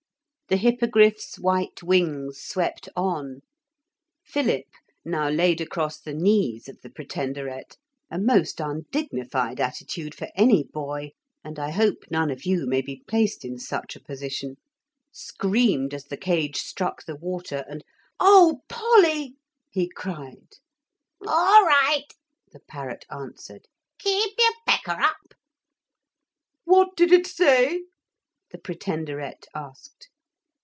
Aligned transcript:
The 0.47 0.57
Hippogriff's 0.57 1.39
white 1.39 1.81
wings 1.81 2.41
swept 2.41 2.89
on; 2.93 3.39
Philip, 4.25 4.67
now 5.05 5.29
laid 5.29 5.61
across 5.61 5.97
the 5.97 6.13
knees 6.13 6.67
of 6.67 6.81
the 6.81 6.89
Pretenderette 6.89 7.77
(a 8.09 8.19
most 8.19 8.59
undignified 8.59 9.61
attitude 9.61 10.13
for 10.13 10.27
any 10.35 10.65
boy, 10.65 11.11
and 11.41 11.57
I 11.57 11.69
hope 11.71 11.99
none 12.11 12.29
of 12.29 12.45
you 12.45 12.67
may 12.67 12.81
be 12.81 13.01
placed 13.07 13.45
in 13.45 13.57
such 13.59 13.95
a 13.95 14.01
position), 14.01 14.57
screamed 15.13 15.93
as 15.93 16.03
the 16.03 16.17
cage 16.17 16.57
struck 16.57 17.05
the 17.05 17.15
water, 17.15 17.63
and, 17.69 17.81
'Oh, 18.19 18.59
Polly!' 18.67 19.37
he 19.69 19.87
cried. 19.87 20.55
'All 21.25 21.63
right,' 21.63 22.13
the 22.51 22.59
parrot 22.59 23.05
answered; 23.09 23.67
'keep 23.99 24.33
your 24.37 24.53
pecker 24.67 24.99
up!' 25.01 25.33
'What 26.65 26.97
did 26.97 27.13
it 27.13 27.25
say?' 27.25 27.83
the 28.51 28.57
Pretenderette 28.57 29.45
asked. 29.55 30.09